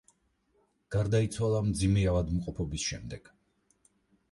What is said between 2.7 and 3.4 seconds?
შემდეგ.